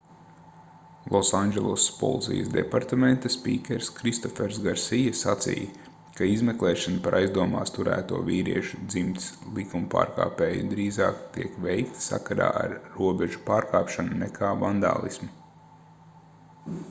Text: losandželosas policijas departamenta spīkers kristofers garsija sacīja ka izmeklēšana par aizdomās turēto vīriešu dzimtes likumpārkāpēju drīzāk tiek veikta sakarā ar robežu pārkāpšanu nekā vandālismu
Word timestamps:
losandželosas 1.15 1.89
policijas 1.97 2.47
departamenta 2.53 3.31
spīkers 3.33 3.89
kristofers 3.97 4.55
garsija 4.67 5.11
sacīja 5.19 5.91
ka 6.19 6.29
izmeklēšana 6.35 7.01
par 7.07 7.17
aizdomās 7.19 7.73
turēto 7.75 8.21
vīriešu 8.29 8.79
dzimtes 8.93 9.27
likumpārkāpēju 9.59 10.63
drīzāk 10.73 11.19
tiek 11.37 11.59
veikta 11.67 12.01
sakarā 12.07 12.49
ar 12.63 12.73
robežu 12.97 13.43
pārkāpšanu 13.51 14.17
nekā 14.23 14.51
vandālismu 14.65 15.31